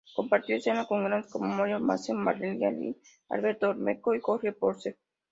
[0.15, 2.97] Compartió escena con grandes como Moria Casán, Valeria Lynch,
[3.29, 4.97] Alberto Olmedo y Jorge Porcel.